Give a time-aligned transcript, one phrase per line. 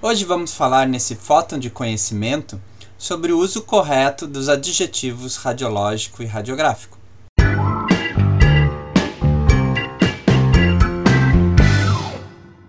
[0.00, 2.62] Hoje vamos falar nesse fóton de conhecimento
[2.96, 6.96] sobre o uso correto dos adjetivos radiológico e radiográfico.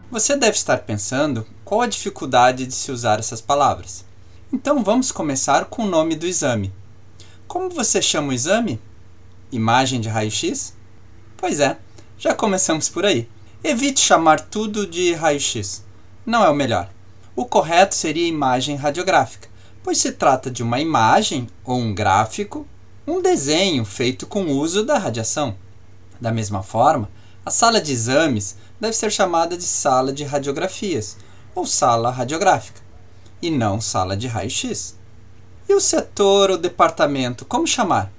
[0.10, 4.04] Você deve estar pensando qual a dificuldade de se usar essas palavras.
[4.52, 6.74] Então vamos começar com o nome do exame.
[7.48, 8.82] Como você chama o exame?
[9.52, 10.74] Imagem de raio-x?
[11.38, 11.78] Pois é,
[12.18, 13.30] já começamos por aí.
[13.64, 15.88] Evite chamar tudo de raio-x.
[16.30, 16.88] Não é o melhor.
[17.36, 19.50] O correto seria imagem radiográfica,
[19.82, 22.68] pois se trata de uma imagem ou um gráfico,
[23.08, 25.56] um desenho feito com o uso da radiação.
[26.22, 27.10] Da mesma forma,
[27.44, 31.18] a sala de exames deve ser chamada de sala de radiografias
[31.56, 32.80] ou sala radiográfica,
[33.42, 34.96] e não sala de raio-x.
[35.68, 38.14] E o setor ou departamento, como chamar?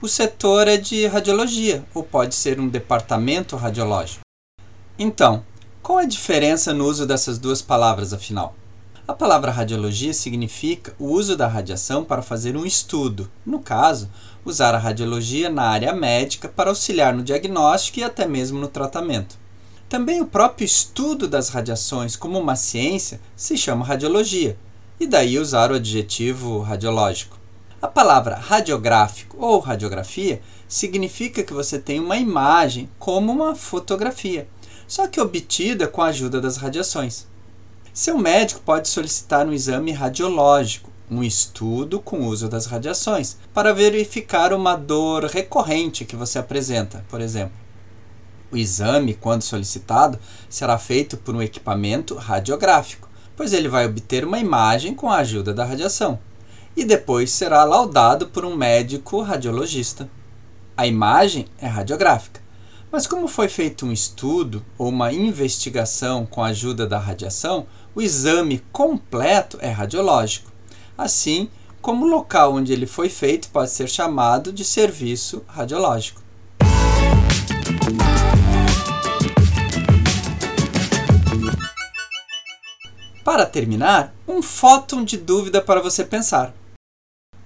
[0.00, 4.20] O setor é de radiologia, ou pode ser um departamento radiológico.
[4.96, 5.42] Então,
[5.88, 8.54] qual a diferença no uso dessas duas palavras, afinal?
[9.06, 14.10] A palavra radiologia significa o uso da radiação para fazer um estudo, no caso,
[14.44, 19.38] usar a radiologia na área médica para auxiliar no diagnóstico e até mesmo no tratamento.
[19.88, 24.58] Também o próprio estudo das radiações como uma ciência se chama radiologia,
[25.00, 27.38] e daí usar o adjetivo radiológico.
[27.80, 34.46] A palavra radiográfico ou radiografia significa que você tem uma imagem como uma fotografia,
[34.88, 37.26] só que obtida com a ajuda das radiações.
[37.92, 44.52] Seu médico pode solicitar um exame radiológico, um estudo com uso das radiações, para verificar
[44.52, 47.56] uma dor recorrente que você apresenta, por exemplo.
[48.50, 54.38] O exame, quando solicitado, será feito por um equipamento radiográfico, pois ele vai obter uma
[54.38, 56.18] imagem com a ajuda da radiação,
[56.74, 60.08] e depois será laudado por um médico radiologista.
[60.76, 62.40] A imagem é radiográfica,
[62.90, 68.00] mas como foi feito um estudo ou uma investigação com a ajuda da radiação, o
[68.00, 70.50] exame completo é radiológico.
[70.96, 76.22] Assim, como o local onde ele foi feito pode ser chamado de serviço radiológico.
[83.22, 86.54] Para terminar, um fóton de dúvida para você pensar.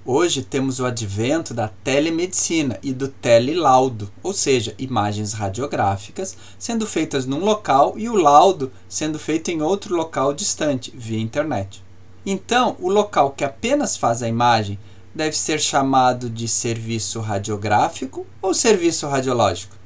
[0.05, 7.25] Hoje temos o advento da telemedicina e do telelaudo, ou seja, imagens radiográficas sendo feitas
[7.25, 11.85] num local e o laudo sendo feito em outro local distante, via internet.
[12.27, 14.77] Então, o local que apenas faz a imagem
[15.15, 19.77] deve ser chamado de serviço radiográfico ou serviço radiológico.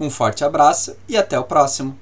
[0.00, 1.98] Um forte abraço e até o próximo!